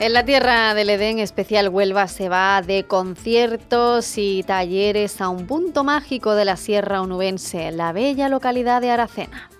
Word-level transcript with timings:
En 0.00 0.12
la 0.12 0.24
tierra 0.24 0.74
del 0.74 0.90
Edén, 0.90 1.18
especial 1.18 1.68
Huelva, 1.70 2.06
se 2.06 2.28
va 2.28 2.62
de 2.62 2.84
conciertos 2.84 4.16
y 4.16 4.44
talleres 4.44 5.20
a 5.20 5.28
un 5.28 5.46
punto 5.48 5.82
mágico 5.82 6.36
de 6.36 6.44
la 6.44 6.56
Sierra 6.56 7.02
Onubense, 7.02 7.72
la 7.72 7.92
bella 7.92 8.28
localidad 8.28 8.80
de 8.80 8.92
Aracena. 8.92 9.50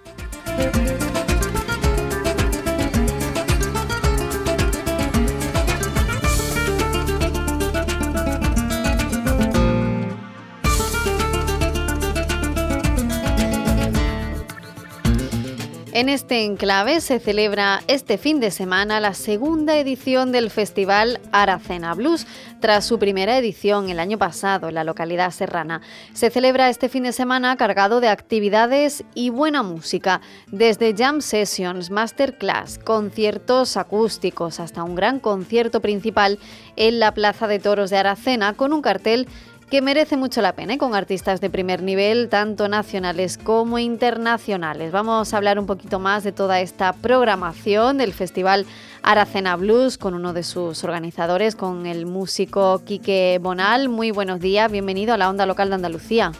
En 15.98 16.08
este 16.08 16.44
enclave 16.44 17.00
se 17.00 17.18
celebra 17.18 17.82
este 17.88 18.18
fin 18.18 18.38
de 18.38 18.52
semana 18.52 19.00
la 19.00 19.14
segunda 19.14 19.76
edición 19.78 20.30
del 20.30 20.48
festival 20.48 21.20
Aracena 21.32 21.92
Blues, 21.94 22.24
tras 22.60 22.84
su 22.84 23.00
primera 23.00 23.36
edición 23.36 23.88
el 23.88 23.98
año 23.98 24.16
pasado 24.16 24.68
en 24.68 24.76
la 24.76 24.84
localidad 24.84 25.32
serrana. 25.32 25.80
Se 26.12 26.30
celebra 26.30 26.70
este 26.70 26.88
fin 26.88 27.02
de 27.02 27.12
semana 27.12 27.56
cargado 27.56 28.00
de 28.00 28.06
actividades 28.06 29.02
y 29.16 29.30
buena 29.30 29.64
música, 29.64 30.20
desde 30.46 30.94
jam 30.96 31.20
sessions, 31.20 31.90
masterclass, 31.90 32.78
conciertos 32.78 33.76
acústicos 33.76 34.60
hasta 34.60 34.84
un 34.84 34.94
gran 34.94 35.18
concierto 35.18 35.80
principal 35.80 36.38
en 36.76 37.00
la 37.00 37.12
Plaza 37.12 37.48
de 37.48 37.58
Toros 37.58 37.90
de 37.90 37.96
Aracena 37.96 38.52
con 38.52 38.72
un 38.72 38.82
cartel 38.82 39.26
que 39.70 39.82
merece 39.82 40.16
mucho 40.16 40.40
la 40.40 40.54
pena, 40.54 40.74
¿eh? 40.74 40.78
con 40.78 40.94
artistas 40.94 41.40
de 41.40 41.50
primer 41.50 41.82
nivel, 41.82 42.28
tanto 42.28 42.68
nacionales 42.68 43.36
como 43.36 43.78
internacionales. 43.78 44.92
Vamos 44.92 45.32
a 45.32 45.36
hablar 45.36 45.58
un 45.58 45.66
poquito 45.66 45.98
más 45.98 46.24
de 46.24 46.32
toda 46.32 46.60
esta 46.60 46.94
programación 46.94 47.98
del 47.98 48.14
Festival 48.14 48.64
Aracena 49.02 49.56
Blues 49.56 49.98
con 49.98 50.14
uno 50.14 50.32
de 50.32 50.42
sus 50.42 50.84
organizadores, 50.84 51.54
con 51.54 51.84
el 51.86 52.06
músico 52.06 52.82
Quique 52.84 53.38
Bonal. 53.42 53.90
Muy 53.90 54.10
buenos 54.10 54.40
días, 54.40 54.72
bienvenido 54.72 55.12
a 55.12 55.18
la 55.18 55.28
Onda 55.28 55.44
Local 55.44 55.68
de 55.68 55.74
Andalucía. 55.74 56.32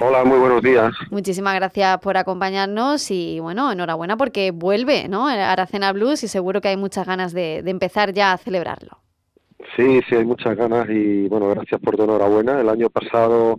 Hola, 0.00 0.24
muy 0.24 0.38
buenos 0.38 0.60
días. 0.60 0.92
Muchísimas 1.10 1.54
gracias 1.54 1.98
por 2.00 2.16
acompañarnos 2.16 3.10
y 3.12 3.38
bueno, 3.38 3.70
enhorabuena 3.70 4.16
porque 4.16 4.50
vuelve 4.50 5.08
¿no? 5.08 5.28
Aracena 5.28 5.92
Blues 5.92 6.24
y 6.24 6.28
seguro 6.28 6.60
que 6.60 6.68
hay 6.68 6.76
muchas 6.76 7.06
ganas 7.06 7.32
de 7.32 7.62
empezar 7.64 8.12
ya 8.12 8.32
a 8.32 8.38
celebrarlo. 8.38 9.05
Sí, 9.76 10.00
sí, 10.08 10.14
hay 10.14 10.24
muchas 10.24 10.56
ganas 10.56 10.88
y 10.88 11.28
bueno, 11.28 11.50
gracias 11.50 11.78
por 11.82 11.96
tu 11.96 12.04
enhorabuena. 12.04 12.60
El 12.60 12.70
año 12.70 12.88
pasado 12.88 13.58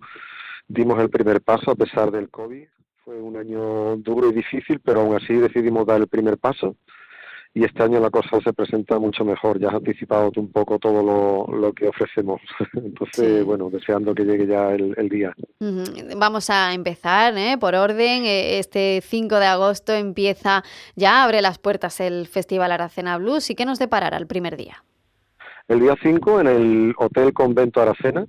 dimos 0.67 0.99
el 0.99 1.11
primer 1.11 1.41
paso 1.41 1.71
a 1.71 1.75
pesar 1.75 2.09
del 2.09 2.29
COVID. 2.29 2.67
Fue 3.05 3.21
un 3.21 3.37
año 3.37 3.95
duro 3.97 4.29
y 4.29 4.33
difícil, 4.33 4.79
pero 4.83 5.01
aún 5.01 5.15
así 5.15 5.33
decidimos 5.33 5.85
dar 5.85 6.01
el 6.01 6.07
primer 6.07 6.39
paso. 6.39 6.75
Y 7.53 7.63
este 7.63 7.83
año 7.83 7.99
la 7.99 8.09
cosa 8.09 8.39
se 8.43 8.51
presenta 8.51 8.99
mucho 8.99 9.23
mejor. 9.23 9.59
Ya 9.59 9.69
has 9.69 9.75
anticipado 9.75 10.31
un 10.37 10.51
poco 10.51 10.79
todo 10.79 11.47
lo, 11.51 11.73
que 11.73 11.87
ofrecemos. 11.87 12.41
Entonces, 12.73 13.45
bueno, 13.45 13.69
deseando 13.69 14.13
que 14.13 14.25
llegue 14.25 14.47
ya 14.47 14.73
el, 14.73 15.09
día. 15.09 15.33
Vamos 16.17 16.49
a 16.49 16.73
empezar 16.73 17.37
¿eh? 17.37 17.57
por 17.59 17.75
orden. 17.75 18.25
E, 18.25 18.59
este 18.59 19.01
5 19.03 19.39
de 19.39 19.45
agosto 19.45 19.93
empieza, 19.93 20.63
ya 20.95 21.23
abre 21.23 21.41
las 21.41 21.59
puertas 21.59 21.99
el 21.99 22.27
Festival 22.27 22.71
Aracena 22.71 23.17
Blues. 23.17 23.49
¿Y 23.49 23.55
qué 23.55 23.65
nos 23.65 23.79
deparará 23.79 24.17
el 24.17 24.27
primer 24.27 24.57
día? 24.57 24.83
El 25.67 25.81
día 25.81 25.95
5 26.01 26.41
en 26.41 26.47
el 26.47 26.95
Hotel 26.97 27.33
Convento 27.33 27.81
Aracena 27.81 28.25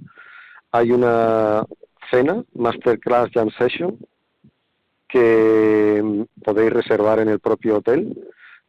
hay 0.72 0.90
una 0.90 1.64
cena, 2.10 2.42
Masterclass 2.54 3.30
Jam 3.32 3.50
Session, 3.50 3.96
que 5.08 6.00
mm, 6.02 6.42
podéis 6.42 6.72
reservar 6.72 7.20
en 7.20 7.28
el 7.28 7.38
propio 7.38 7.76
hotel 7.76 8.18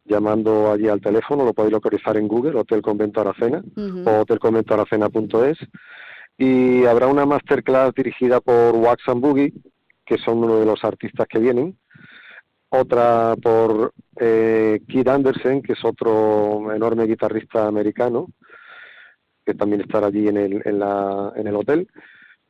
llamando 0.04 0.70
allí 0.72 0.88
al 0.88 1.00
teléfono, 1.00 1.44
lo 1.44 1.52
podéis 1.52 1.72
localizar 1.72 2.16
en 2.16 2.28
Google, 2.28 2.58
Hotel 2.58 2.82
Convento 2.82 3.20
Aracena 3.20 3.62
o 3.76 4.20
hotelconventoaracena.es 4.20 5.58
y 6.38 6.84
habrá 6.86 7.06
una 7.06 7.26
masterclass 7.26 7.94
dirigida 7.94 8.40
por 8.40 8.74
Wax 8.74 9.08
and 9.08 9.20
Boogie, 9.20 9.52
que 10.04 10.16
son 10.18 10.38
uno 10.38 10.58
de 10.58 10.66
los 10.66 10.82
artistas 10.84 11.26
que 11.28 11.38
vienen, 11.38 11.76
otra 12.70 13.34
por 13.40 13.92
eh, 14.16 14.80
Kid 14.88 15.06
Anderson, 15.06 15.60
que 15.60 15.74
es 15.74 15.84
otro 15.84 16.72
enorme 16.74 17.06
guitarrista 17.06 17.66
americano, 17.66 18.28
que 19.44 19.54
también 19.54 19.80
estará 19.80 20.08
allí 20.08 20.28
en 20.28 20.36
el, 20.36 20.62
en, 20.64 20.78
la, 20.78 21.32
en 21.36 21.46
el 21.46 21.56
hotel. 21.56 21.88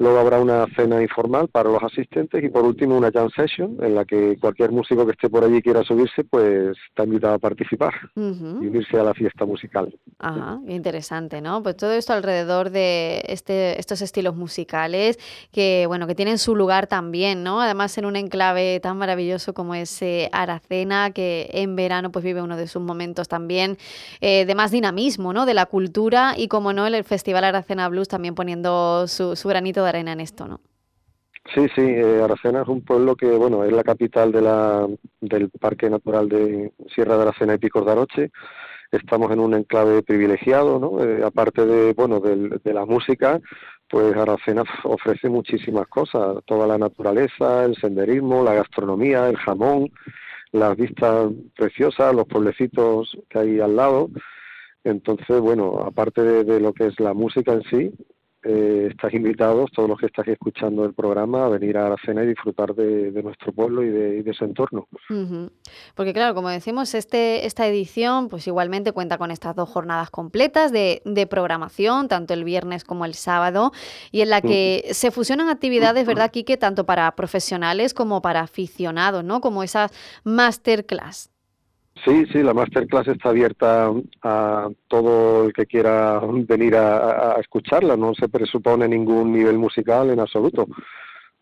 Luego 0.00 0.18
habrá 0.18 0.40
una 0.40 0.66
cena 0.74 1.02
informal 1.02 1.48
para 1.48 1.68
los 1.68 1.82
asistentes 1.82 2.42
y 2.42 2.48
por 2.48 2.64
último 2.64 2.96
una 2.96 3.10
jam 3.12 3.28
session 3.36 3.76
en 3.82 3.94
la 3.94 4.06
que 4.06 4.38
cualquier 4.40 4.72
músico 4.72 5.04
que 5.04 5.12
esté 5.12 5.28
por 5.28 5.44
allí 5.44 5.60
quiera 5.60 5.84
subirse, 5.84 6.24
pues 6.24 6.74
está 6.88 7.04
invitado 7.04 7.34
a 7.34 7.38
participar 7.38 7.92
y 8.16 8.20
unirse 8.20 8.98
a 8.98 9.02
la 9.02 9.12
fiesta 9.12 9.44
musical. 9.44 9.94
Ajá, 10.18 10.58
interesante, 10.66 11.42
¿no? 11.42 11.62
Pues 11.62 11.76
todo 11.76 11.92
esto 11.92 12.14
alrededor 12.14 12.70
de 12.70 13.22
este, 13.26 13.78
estos 13.78 14.00
estilos 14.00 14.34
musicales 14.36 15.18
que, 15.52 15.84
bueno, 15.86 16.06
que 16.06 16.14
tienen 16.14 16.38
su 16.38 16.56
lugar 16.56 16.86
también, 16.86 17.44
¿no? 17.44 17.60
Además 17.60 17.98
en 17.98 18.06
un 18.06 18.16
enclave 18.16 18.80
tan 18.80 18.96
maravilloso 18.96 19.52
como 19.52 19.74
es 19.74 20.00
eh, 20.00 20.30
Aracena, 20.32 21.10
que 21.10 21.50
en 21.52 21.76
verano 21.76 22.10
pues 22.10 22.24
vive 22.24 22.40
uno 22.40 22.56
de 22.56 22.68
sus 22.68 22.80
momentos 22.80 23.28
también 23.28 23.76
eh, 24.22 24.46
de 24.46 24.54
más 24.54 24.70
dinamismo, 24.70 25.34
¿no? 25.34 25.44
De 25.44 25.52
la 25.52 25.66
cultura 25.66 26.32
y 26.38 26.48
como 26.48 26.72
no, 26.72 26.86
el 26.86 27.04
Festival 27.04 27.44
Aracena 27.44 27.86
Blues 27.90 28.08
también 28.08 28.34
poniendo 28.34 29.06
su, 29.06 29.36
su 29.36 29.46
granito 29.46 29.84
de 29.84 29.89
arena 29.90 30.12
en 30.12 30.20
esto, 30.20 30.48
¿no? 30.48 30.60
Sí, 31.54 31.66
sí, 31.74 31.82
eh, 31.82 32.20
Aracena 32.22 32.62
es 32.62 32.68
un 32.68 32.82
pueblo 32.82 33.16
que, 33.16 33.30
bueno, 33.30 33.64
es 33.64 33.72
la 33.72 33.82
capital 33.82 34.30
de 34.30 34.42
la, 34.42 34.86
del 35.20 35.50
Parque 35.50 35.88
Natural 35.88 36.28
de 36.28 36.72
Sierra 36.94 37.16
de 37.16 37.22
Aracena 37.22 37.54
y 37.54 37.58
Picos 37.58 37.84
de 37.84 37.92
Aroche. 37.92 38.30
Estamos 38.92 39.30
en 39.30 39.40
un 39.40 39.54
enclave 39.54 40.02
privilegiado, 40.02 40.78
¿no? 40.78 41.02
Eh, 41.02 41.24
aparte 41.24 41.64
de, 41.64 41.92
bueno, 41.94 42.20
de, 42.20 42.60
de 42.62 42.74
la 42.74 42.84
música, 42.84 43.40
pues 43.88 44.16
Aracena 44.16 44.64
ofrece 44.84 45.28
muchísimas 45.28 45.88
cosas, 45.88 46.38
toda 46.44 46.66
la 46.66 46.78
naturaleza, 46.78 47.64
el 47.64 47.76
senderismo, 47.76 48.44
la 48.44 48.54
gastronomía, 48.54 49.28
el 49.28 49.36
jamón, 49.36 49.90
las 50.52 50.76
vistas 50.76 51.30
preciosas, 51.56 52.14
los 52.14 52.26
pueblecitos 52.26 53.16
que 53.28 53.38
hay 53.38 53.60
al 53.60 53.76
lado. 53.76 54.10
Entonces, 54.84 55.40
bueno, 55.40 55.80
aparte 55.84 56.22
de, 56.22 56.60
lo 56.60 56.72
que 56.72 56.86
es 56.86 56.98
la 57.00 57.14
música 57.14 57.52
en 57.52 57.62
sí, 57.64 57.92
eh, 58.42 58.88
estáis 58.90 59.14
invitados, 59.14 59.70
todos 59.70 59.88
los 59.88 59.98
que 59.98 60.06
estáis 60.06 60.28
escuchando 60.28 60.86
el 60.86 60.94
programa, 60.94 61.44
a 61.44 61.48
venir 61.48 61.76
a 61.76 61.90
la 61.90 61.96
cena 62.04 62.22
y 62.24 62.28
disfrutar 62.28 62.74
de, 62.74 63.10
nuestro 63.22 63.52
pueblo 63.52 63.82
y 63.82 63.90
de, 63.90 64.32
su 64.32 64.44
entorno. 64.44 64.88
Porque 65.94 66.14
claro, 66.14 66.34
como 66.34 66.48
decimos, 66.48 66.94
este, 66.94 67.44
esta 67.44 67.66
edición 67.66 68.28
pues 68.28 68.46
igualmente 68.46 68.92
cuenta 68.92 69.18
con 69.18 69.30
estas 69.30 69.54
dos 69.56 69.68
jornadas 69.68 70.10
completas 70.10 70.72
de, 70.72 71.26
programación, 71.28 72.08
tanto 72.08 72.32
el 72.32 72.44
viernes 72.44 72.82
como 72.84 73.04
el 73.04 73.14
sábado, 73.14 73.72
y 74.10 74.22
en 74.22 74.30
la 74.30 74.40
que 74.40 74.88
se 74.92 75.10
fusionan 75.10 75.50
actividades, 75.50 76.06
¿verdad, 76.06 76.30
Quique? 76.30 76.56
Tanto 76.56 76.86
para 76.86 77.14
profesionales 77.14 77.92
como 77.92 78.22
para 78.22 78.40
aficionados, 78.40 79.22
¿no? 79.22 79.40
Como 79.42 79.62
esas 79.62 79.92
masterclass. 80.24 81.30
Sí, 82.04 82.24
sí, 82.32 82.42
la 82.42 82.54
masterclass 82.54 83.08
está 83.08 83.28
abierta 83.28 83.92
a 84.22 84.68
todo 84.88 85.44
el 85.44 85.52
que 85.52 85.66
quiera 85.66 86.20
venir 86.48 86.74
a, 86.76 87.36
escucharla, 87.38 87.96
no 87.96 88.14
se 88.14 88.28
presupone 88.28 88.88
ningún 88.88 89.32
nivel 89.32 89.58
musical 89.58 90.10
en 90.10 90.20
absoluto. 90.20 90.66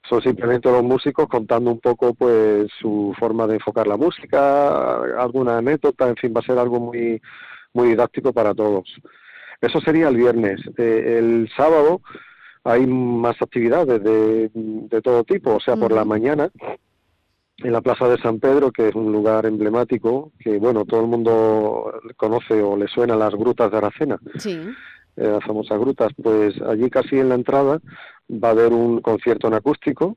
Son 0.09 0.21
simplemente 0.23 0.71
los 0.71 0.83
músicos 0.83 1.29
contando 1.29 1.71
un 1.71 1.81
poco 1.81 2.15
pues 2.15 2.71
su 2.81 3.15
forma 3.19 3.47
de 3.47 3.55
enfocar 3.55 3.87
la 3.87 3.97
música, 3.97 4.97
alguna 5.21 5.59
anécdota, 5.59 6.09
en 6.09 6.17
fin, 6.17 6.33
va 6.35 6.41
a 6.41 6.45
ser 6.45 6.59
algo 6.59 6.81
muy, 6.81 7.21
muy 7.75 7.89
didáctico 7.91 8.33
para 8.33 8.55
todos. 8.55 8.89
Eso 9.61 9.81
sería 9.81 10.09
el 10.09 10.17
viernes. 10.17 10.61
Eh, 10.77 11.19
el 11.19 11.49
sábado 11.57 12.01
hay 12.65 12.87
más 12.87 13.41
actividades 13.41 14.03
de, 14.03 14.51
de 14.55 15.03
todo 15.03 15.25
tipo, 15.25 15.57
o 15.57 15.61
sea, 15.61 15.77
por 15.77 15.93
la 15.93 16.05
mañana 16.05 16.51
en 17.59 17.73
la 17.73 17.81
Plaza 17.81 18.09
de 18.09 18.19
San 18.19 18.39
Pedro, 18.39 18.71
que 18.71 18.89
es 18.89 18.95
un 18.95 19.11
lugar 19.13 19.47
emblemático, 19.47 20.33
que 20.39 20.59
bueno, 20.59 20.85
todo 20.85 21.01
el 21.01 21.09
mundo 21.09 21.93
conoce 22.17 22.63
o 22.63 22.77
le 22.77 22.87
suena 22.87 23.17
las 23.17 23.35
grutas 23.35 23.71
de 23.71 23.79
Aracena. 23.79 24.19
Sí. 24.39 24.61
Eh, 25.17 25.29
las 25.29 25.45
famosas 25.45 25.79
grutas, 25.81 26.13
pues 26.23 26.61
allí 26.63 26.89
casi 26.89 27.19
en 27.19 27.29
la 27.29 27.35
entrada 27.35 27.81
va 28.31 28.49
a 28.49 28.53
haber 28.53 28.73
un 28.73 29.01
concierto 29.01 29.49
en 29.49 29.55
acústico 29.55 30.17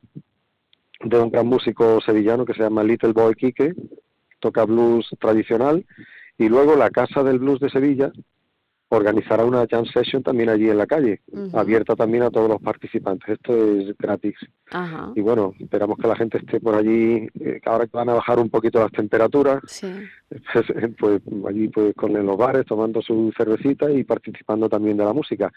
de 1.04 1.20
un 1.20 1.32
gran 1.32 1.48
músico 1.48 2.00
sevillano 2.02 2.46
que 2.46 2.54
se 2.54 2.62
llama 2.62 2.84
Little 2.84 3.14
Boy 3.14 3.34
Quique, 3.34 3.74
toca 4.40 4.66
blues 4.66 5.10
tradicional, 5.20 5.86
y 6.38 6.48
luego 6.48 6.76
la 6.76 6.92
Casa 6.92 7.24
del 7.24 7.40
Blues 7.40 7.60
de 7.60 7.72
Sevilla 7.72 8.12
organizará 8.94 9.46
una 9.46 9.66
jam 9.68 9.86
session 9.86 10.22
también 10.22 10.50
allí 10.50 10.70
en 10.70 10.78
la 10.78 10.86
calle, 10.86 11.22
abierta 11.54 11.96
también 11.96 12.24
a 12.24 12.30
todos 12.30 12.50
los 12.50 12.62
participantes. 12.62 13.30
Esto 13.30 13.56
es 13.56 13.98
gratis. 13.98 14.36
Y 15.16 15.22
bueno, 15.22 15.54
esperamos 15.60 15.98
que 15.98 16.08
la 16.08 16.16
gente 16.16 16.40
esté 16.40 16.60
por 16.60 16.76
allí, 16.76 17.28
eh, 17.40 17.62
ahora 17.66 17.86
que 17.86 17.96
van 17.96 18.10
a 18.10 18.16
bajar 18.16 18.40
un 18.40 18.50
poquito 18.50 18.80
las 18.80 18.92
temperaturas, 18.92 19.62
pues, 19.62 20.66
pues, 21.00 21.22
allí 21.48 21.70
pues 21.70 21.96
con 21.96 22.14
los 22.14 22.38
bares 22.38 22.66
tomando 22.66 23.02
su 23.02 23.32
cervecita 23.38 23.90
y 23.90 24.04
participando 24.04 24.68
también 24.68 24.98
de 24.98 25.06
la 25.06 25.14
música. 25.14 25.52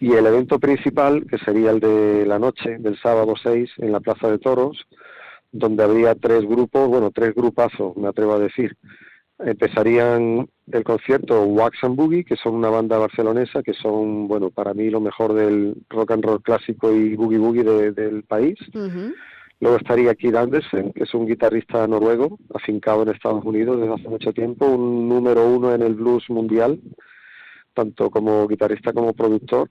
Y 0.00 0.12
el 0.14 0.26
evento 0.26 0.58
principal, 0.58 1.26
que 1.26 1.36
sería 1.38 1.72
el 1.72 1.80
de 1.80 2.24
la 2.24 2.38
noche 2.38 2.78
del 2.78 2.98
sábado 2.98 3.34
6 3.40 3.70
en 3.78 3.92
la 3.92 4.00
Plaza 4.00 4.30
de 4.30 4.38
Toros, 4.38 4.86
donde 5.52 5.84
habría 5.84 6.14
tres 6.14 6.46
grupos, 6.46 6.88
bueno, 6.88 7.10
tres 7.10 7.34
grupazos, 7.34 7.94
me 7.98 8.08
atrevo 8.08 8.32
a 8.32 8.38
decir. 8.38 8.74
Empezarían 9.38 10.48
el 10.72 10.84
concierto 10.84 11.42
Wax 11.44 11.82
and 11.82 11.96
Boogie, 11.96 12.24
que 12.24 12.36
son 12.36 12.54
una 12.54 12.70
banda 12.70 12.98
barcelonesa, 12.98 13.62
que 13.62 13.74
son, 13.74 14.28
bueno, 14.28 14.50
para 14.50 14.74
mí 14.74 14.90
lo 14.90 15.00
mejor 15.00 15.34
del 15.34 15.74
rock 15.88 16.12
and 16.12 16.24
roll 16.24 16.42
clásico 16.42 16.92
y 16.94 17.16
boogie 17.16 17.38
boogie 17.38 17.64
del 17.92 18.22
país. 18.24 18.58
Luego 19.60 19.76
estaría 19.76 20.14
Kid 20.14 20.34
Andersen, 20.34 20.92
que 20.92 21.02
es 21.04 21.12
un 21.12 21.26
guitarrista 21.26 21.86
noruego, 21.86 22.38
afincado 22.54 23.02
en 23.02 23.10
Estados 23.10 23.44
Unidos 23.44 23.78
desde 23.78 23.94
hace 23.94 24.08
mucho 24.08 24.32
tiempo, 24.32 24.66
un 24.66 25.08
número 25.08 25.46
uno 25.46 25.74
en 25.74 25.82
el 25.82 25.94
blues 25.94 26.30
mundial, 26.30 26.80
tanto 27.74 28.10
como 28.10 28.48
guitarrista 28.48 28.92
como 28.92 29.12
productor. 29.12 29.70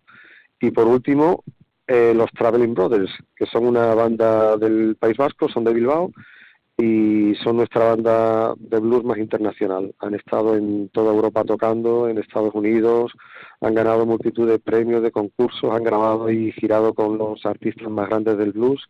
Y 0.62 0.72
por 0.72 0.86
último, 0.86 1.44
eh, 1.88 2.14
los 2.16 2.30
Traveling 2.32 2.76
Brothers, 2.76 3.12
que 3.36 3.48
son 3.48 3.66
una 3.66 3.96
banda 3.96 4.58
del 4.58 4.96
País 4.96 5.18
Vasco, 5.18 5.50
son 5.50 5.64
de 5.64 5.74
Bilbao 5.74 6.12
y 6.80 7.36
son 7.44 7.58
nuestra 7.58 7.90
banda 7.90 8.54
de 8.58 8.80
blues 8.80 9.04
más 9.04 9.18
internacional. 9.18 9.94
Han 10.00 10.16
estado 10.16 10.56
en 10.56 10.88
toda 10.90 11.14
Europa 11.14 11.44
tocando, 11.44 12.08
en 12.08 12.18
Estados 12.18 12.56
Unidos, 12.56 13.12
han 13.60 13.76
ganado 13.76 14.06
multitud 14.06 14.48
de 14.48 14.60
premios, 14.60 15.04
de 15.04 15.12
concursos, 15.12 15.74
han 15.74 15.84
grabado 15.84 16.32
y 16.32 16.54
girado 16.54 16.94
con 16.94 17.18
los 17.18 17.46
artistas 17.46 17.90
más 17.90 18.08
grandes 18.08 18.38
del 18.38 18.54
blues. 18.54 18.88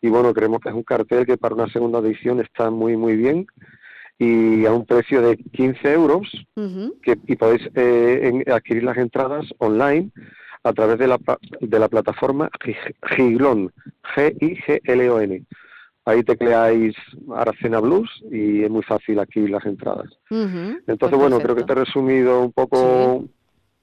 Y 0.00 0.08
bueno, 0.08 0.32
creemos 0.32 0.60
que 0.60 0.70
es 0.70 0.74
un 0.74 0.82
cartel 0.82 1.26
que 1.26 1.36
para 1.36 1.54
una 1.54 1.70
segunda 1.70 1.98
edición 1.98 2.40
está 2.40 2.70
muy, 2.70 2.96
muy 2.96 3.16
bien 3.16 3.46
y 4.18 4.64
a 4.64 4.72
un 4.72 4.86
precio 4.86 5.20
de 5.20 5.36
15 5.36 5.92
euros 5.92 6.30
que, 7.02 7.18
y 7.26 7.36
podéis 7.36 7.68
eh, 7.74 8.44
adquirir 8.50 8.84
las 8.84 8.96
entradas 8.96 9.46
online 9.58 10.10
a 10.62 10.72
través 10.72 10.98
de 10.98 11.06
la, 11.06 11.18
de 11.60 11.78
la 11.78 11.88
plataforma 11.88 12.50
Giglon, 13.14 13.70
G-I-G-L-O-N. 14.14 15.44
Ahí 16.10 16.22
tecleáis 16.22 16.94
Aracena 17.34 17.80
Blues 17.80 18.10
y 18.30 18.64
es 18.64 18.70
muy 18.70 18.82
fácil 18.82 19.18
aquí 19.20 19.46
las 19.46 19.64
entradas. 19.64 20.10
Entonces, 20.28 20.96
pues 20.98 21.16
bueno, 21.16 21.38
creo 21.38 21.54
que 21.54 21.64
te 21.64 21.72
he 21.72 21.76
resumido 21.76 22.42
un 22.42 22.52
poco 22.52 23.24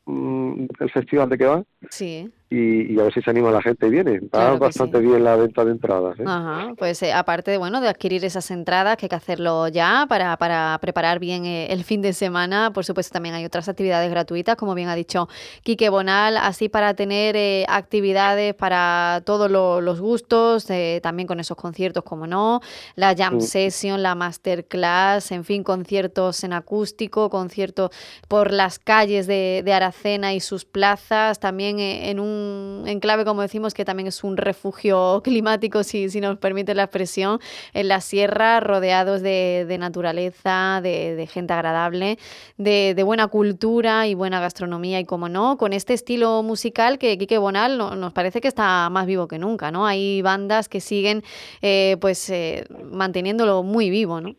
mm, 0.05 0.65
el 0.79 0.91
festival 0.91 1.29
de 1.29 1.37
que 1.37 1.45
va. 1.45 1.63
Sí 1.89 2.29
y, 2.49 2.97
a 2.97 3.03
ver 3.03 3.13
si 3.13 3.21
se 3.21 3.29
anima 3.29 3.51
la 3.51 3.61
gente 3.61 3.87
y 3.87 3.89
viene. 3.89 4.21
Va 4.33 4.55
bastante 4.55 4.99
bien 4.99 5.23
la 5.23 5.35
venta 5.35 5.65
de 5.65 5.71
entradas. 5.71 6.17
¿eh? 6.17 6.23
Ajá, 6.25 6.73
pues 6.77 7.01
eh, 7.03 7.11
aparte 7.11 7.51
de, 7.51 7.57
bueno, 7.57 7.81
de 7.81 7.89
adquirir 7.89 8.23
esas 8.23 8.49
entradas, 8.51 8.95
que 8.95 9.05
hay 9.05 9.09
que 9.09 9.15
hacerlo 9.15 9.67
ya 9.67 10.05
para, 10.07 10.37
para 10.37 10.77
preparar 10.81 11.19
bien 11.19 11.45
eh, 11.45 11.67
el 11.71 11.83
fin 11.83 12.01
de 12.01 12.13
semana, 12.13 12.71
por 12.71 12.85
supuesto 12.85 13.11
también 13.11 13.35
hay 13.35 13.43
otras 13.43 13.67
actividades 13.67 14.09
gratuitas, 14.09 14.55
como 14.55 14.75
bien 14.75 14.87
ha 14.87 14.95
dicho 14.95 15.27
Quique 15.63 15.89
Bonal, 15.89 16.37
así 16.37 16.69
para 16.69 16.93
tener 16.93 17.65
actividades 17.67 18.53
para 18.53 19.21
todos 19.25 19.51
los 19.51 19.99
gustos, 19.99 20.67
también 21.01 21.27
con 21.27 21.39
esos 21.39 21.57
conciertos, 21.57 22.03
como 22.03 22.27
no, 22.27 22.61
la 22.95 23.13
jam 23.15 23.41
session, 23.41 24.01
la 24.01 24.15
masterclass, 24.15 25.31
en 25.31 25.43
fin, 25.43 25.63
conciertos 25.63 26.43
en 26.43 26.53
acústico, 26.53 27.29
conciertos 27.29 27.91
por 28.27 28.51
las 28.51 28.79
calles 28.79 29.27
de, 29.27 29.63
de 29.65 29.73
Aracena 29.73 30.33
y 30.33 30.39
sus 30.39 30.63
plazas, 30.65 31.39
también 31.39 31.79
en 31.79 32.19
un 32.19 32.36
enclave, 32.85 33.25
como 33.25 33.41
decimos, 33.41 33.73
que 33.73 33.85
también 33.85 34.07
es 34.07 34.23
un 34.23 34.37
refugio 34.37 35.21
climático, 35.23 35.83
si, 35.83 36.09
si 36.09 36.21
nos 36.21 36.37
permite 36.37 36.73
la 36.75 36.83
expresión, 36.83 37.39
en 37.73 37.87
la 37.87 38.01
sierra, 38.01 38.59
rodeados 38.59 39.21
de, 39.21 39.75
naturaleza, 39.79 40.79
de, 40.81 41.27
gente 41.31 41.53
agradable, 41.53 42.17
de, 42.57 43.01
buena 43.03 43.27
cultura 43.27 44.07
y 44.07 44.13
buena 44.13 44.39
gastronomía, 44.39 44.99
y 44.99 45.05
como 45.05 45.29
no, 45.29 45.57
con 45.57 45.73
este 45.73 45.93
estilo 45.93 46.43
musical 46.43 46.97
que 46.97 47.17
Quique 47.17 47.37
Bonal 47.37 47.77
nos 47.77 48.13
parece 48.13 48.41
que 48.41 48.47
está 48.47 48.89
más 48.89 49.05
vivo 49.05 49.27
que 49.27 49.39
nunca, 49.39 49.71
¿no? 49.71 49.85
Hay 49.85 50.21
bandas 50.21 50.69
que 50.69 50.81
siguen 50.81 51.23
eh, 51.61 51.97
pues 52.01 52.29
eh, 52.29 52.65
manteniéndolo 52.91 53.63
muy 53.63 53.89
vivo, 53.89 54.21
¿no? 54.21 54.35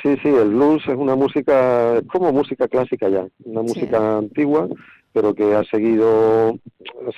Sí, 0.00 0.16
sí, 0.22 0.28
el 0.28 0.50
blues 0.50 0.82
es 0.88 0.96
una 0.96 1.14
música, 1.14 2.00
como 2.10 2.32
música 2.32 2.66
clásica 2.66 3.10
ya, 3.10 3.26
una 3.44 3.62
música 3.62 4.18
antigua 4.18 4.68
pero 5.12 5.34
que 5.34 5.54
ha 5.54 5.64
seguido 5.64 6.58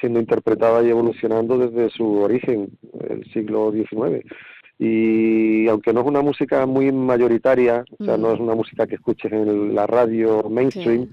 siendo 0.00 0.20
interpretada 0.20 0.82
y 0.82 0.91
evolucionando 0.91 1.58
desde 1.58 1.91
su 1.91 2.19
origen, 2.19 2.70
el 3.08 3.25
siglo 3.32 3.73
XIX. 3.73 4.25
Y 4.79 5.69
aunque 5.69 5.93
no 5.93 6.00
es 6.00 6.06
una 6.06 6.20
música 6.20 6.67
muy 6.67 6.91
mayoritaria, 6.91 7.85
o 7.99 8.05
sea, 8.05 8.17
no 8.17 8.32
es 8.32 8.41
una 8.41 8.55
música 8.55 8.87
que 8.87 8.96
escuches 8.96 9.32
en 9.32 9.75
la 9.75 9.87
radio 9.87 10.49
mainstream, 10.50 11.11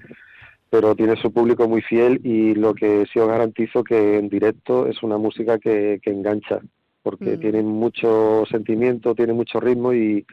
pero 0.68 0.96
tiene 0.96 1.16
su 1.16 1.32
público 1.32 1.68
muy 1.68 1.82
fiel 1.82 2.20
y 2.24 2.54
lo 2.54 2.74
que 2.74 3.04
sí 3.12 3.18
os 3.18 3.28
garantizo 3.28 3.84
que 3.84 4.18
en 4.18 4.28
directo 4.28 4.88
es 4.88 5.02
una 5.02 5.18
música 5.18 5.58
que, 5.58 6.00
que 6.02 6.10
engancha, 6.10 6.60
porque 7.02 7.36
mm. 7.36 7.40
tiene 7.40 7.62
mucho 7.62 8.44
sentimiento, 8.50 9.14
tiene 9.14 9.34
mucho 9.34 9.60
ritmo 9.60 9.92
y 9.92 10.26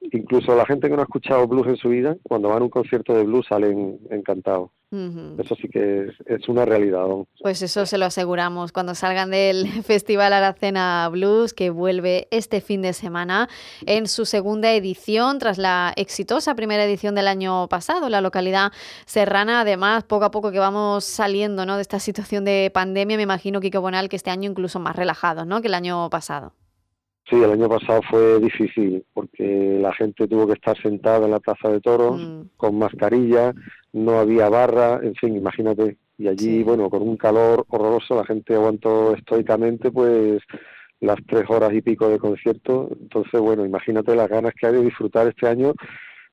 incluso 0.00 0.54
la 0.54 0.66
gente 0.66 0.88
que 0.88 0.94
no 0.94 1.00
ha 1.00 1.04
escuchado 1.04 1.46
blues 1.46 1.66
en 1.68 1.76
su 1.76 1.88
vida, 1.88 2.16
cuando 2.22 2.48
van 2.48 2.62
a 2.62 2.64
un 2.64 2.70
concierto 2.70 3.14
de 3.14 3.24
blues 3.24 3.46
salen 3.48 3.98
encantados. 4.10 4.70
Eso 4.92 5.54
sí 5.54 5.68
que 5.68 6.08
es, 6.26 6.48
una 6.48 6.64
realidad. 6.64 7.06
Pues 7.40 7.62
eso 7.62 7.86
se 7.86 7.96
lo 7.96 8.06
aseguramos 8.06 8.72
cuando 8.72 8.96
salgan 8.96 9.30
del 9.30 9.68
Festival 9.84 10.32
Aracena 10.32 11.08
Blues, 11.12 11.54
que 11.54 11.70
vuelve 11.70 12.26
este 12.32 12.60
fin 12.60 12.82
de 12.82 12.92
semana 12.92 13.48
en 13.86 14.08
su 14.08 14.26
segunda 14.26 14.72
edición, 14.72 15.38
tras 15.38 15.58
la 15.58 15.92
exitosa 15.94 16.56
primera 16.56 16.84
edición 16.84 17.14
del 17.14 17.28
año 17.28 17.68
pasado. 17.68 18.08
La 18.08 18.20
localidad 18.20 18.72
serrana, 19.06 19.60
además, 19.60 20.02
poco 20.02 20.24
a 20.24 20.32
poco 20.32 20.50
que 20.50 20.58
vamos 20.58 21.04
saliendo 21.04 21.64
¿no? 21.66 21.76
de 21.76 21.82
esta 21.82 22.00
situación 22.00 22.44
de 22.44 22.72
pandemia, 22.74 23.16
me 23.16 23.22
imagino, 23.22 23.60
Kiko 23.60 23.80
Bonal, 23.80 24.08
que 24.08 24.16
este 24.16 24.30
año 24.30 24.50
incluso 24.50 24.80
más 24.80 24.96
relajado 24.96 25.44
¿no? 25.44 25.60
que 25.60 25.68
el 25.68 25.74
año 25.74 26.10
pasado. 26.10 26.52
Sí, 27.30 27.36
el 27.36 27.52
año 27.52 27.68
pasado 27.68 28.00
fue 28.10 28.40
difícil 28.40 29.04
porque 29.14 29.78
la 29.80 29.94
gente 29.94 30.26
tuvo 30.26 30.48
que 30.48 30.54
estar 30.54 30.76
sentada 30.82 31.26
en 31.26 31.30
la 31.30 31.38
Plaza 31.38 31.68
de 31.68 31.80
Toros 31.80 32.20
mm. 32.20 32.40
con 32.56 32.76
mascarilla, 32.76 33.54
no 33.92 34.18
había 34.18 34.48
barra, 34.48 34.98
en 35.00 35.14
fin, 35.14 35.36
imagínate. 35.36 35.96
Y 36.18 36.26
allí, 36.26 36.64
bueno, 36.64 36.90
con 36.90 37.02
un 37.02 37.16
calor 37.16 37.64
horroroso, 37.68 38.16
la 38.16 38.26
gente 38.26 38.54
aguantó 38.54 39.14
estoicamente 39.14 39.92
pues 39.92 40.42
las 40.98 41.18
tres 41.26 41.44
horas 41.48 41.72
y 41.72 41.82
pico 41.82 42.08
de 42.08 42.18
concierto. 42.18 42.90
Entonces, 43.00 43.40
bueno, 43.40 43.64
imagínate 43.64 44.16
las 44.16 44.28
ganas 44.28 44.52
que 44.52 44.66
hay 44.66 44.72
de 44.74 44.84
disfrutar 44.84 45.28
este 45.28 45.46
año 45.46 45.72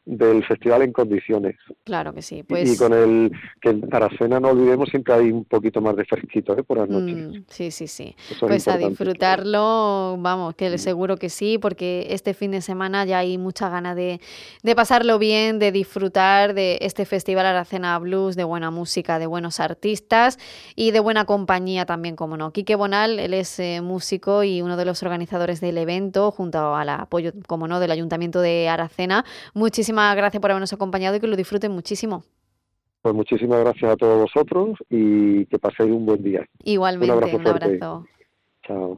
del 0.07 0.43
festival 0.45 0.83
en 0.83 0.93
condiciones. 0.93 1.57
Claro 1.83 2.13
que 2.13 2.21
sí. 2.21 2.43
Pues... 2.43 2.73
Y 2.73 2.77
con 2.77 2.93
el 2.93 3.31
que 3.61 3.69
en 3.69 3.93
Aracena, 3.93 4.39
no 4.39 4.49
olvidemos, 4.49 4.89
siempre 4.89 5.13
hay 5.13 5.31
un 5.31 5.43
poquito 5.43 5.81
más 5.81 5.97
de 5.97 6.05
fresquito 6.05 6.57
¿eh? 6.57 6.63
por 6.63 6.77
las 6.77 6.89
noches. 6.89 7.15
Mm, 7.15 7.43
sí, 7.49 7.71
sí, 7.71 7.87
sí. 7.87 8.15
pues 8.39 8.67
a 8.69 8.77
disfrutarlo, 8.77 10.15
vamos, 10.19 10.55
que 10.55 10.69
mm. 10.69 10.77
seguro 10.77 11.17
que 11.17 11.29
sí, 11.29 11.57
porque 11.57 12.07
este 12.11 12.33
fin 12.33 12.51
de 12.51 12.61
semana 12.61 13.03
ya 13.03 13.19
hay 13.19 13.37
mucha 13.37 13.69
ganas 13.69 13.97
de, 13.97 14.21
de 14.63 14.75
pasarlo 14.75 15.19
bien, 15.19 15.59
de 15.59 15.73
disfrutar 15.73 16.53
de 16.53 16.77
este 16.81 17.05
festival 17.05 17.45
Aracena 17.45 17.99
Blues, 17.99 18.37
de 18.37 18.45
buena 18.45 18.71
música, 18.71 19.19
de 19.19 19.25
buenos 19.25 19.59
artistas 19.59 20.39
y 20.75 20.91
de 20.91 21.01
buena 21.01 21.25
compañía 21.25 21.85
también, 21.85 22.15
como 22.15 22.37
no. 22.37 22.51
Quique 22.51 22.75
Bonal, 22.75 23.19
él 23.19 23.33
es 23.33 23.59
eh, 23.59 23.81
músico 23.81 24.43
y 24.43 24.61
uno 24.61 24.77
de 24.77 24.85
los 24.85 25.03
organizadores 25.03 25.59
del 25.59 25.77
evento, 25.77 26.31
junto 26.31 26.75
al 26.75 26.87
apoyo, 26.89 27.33
como 27.45 27.67
no, 27.67 27.81
del 27.81 27.91
Ayuntamiento 27.91 28.39
de 28.39 28.69
Aracena. 28.69 29.25
Muchísimas 29.97 30.15
gracias 30.15 30.41
por 30.41 30.51
habernos 30.51 30.73
acompañado 30.73 31.15
y 31.15 31.19
que 31.19 31.25
lo 31.25 31.35
disfruten 31.35 31.71
muchísimo. 31.71 32.23
Pues 33.01 33.15
muchísimas 33.15 33.61
gracias 33.61 33.91
a 33.91 33.95
todos 33.95 34.29
vosotros 34.31 34.77
y 34.91 35.43
que 35.47 35.57
paséis 35.57 35.91
un 35.91 36.05
buen 36.05 36.21
día. 36.21 36.45
Igualmente, 36.63 37.11
un 37.11 37.23
abrazo. 37.23 37.37
Un 37.37 37.47
abrazo. 37.47 38.05
Chao. 38.67 38.97